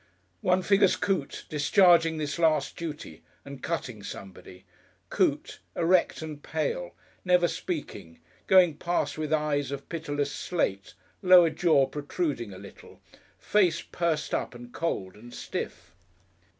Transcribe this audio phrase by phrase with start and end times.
[0.41, 4.65] One figures Coote discharging this last duty and cutting somebody
[5.11, 11.85] Coote, erect and pale, never speaking, going past with eyes of pitiless slate, lower jaw
[11.85, 12.99] protruding a little,
[13.37, 15.93] face pursed up and cold and stiff....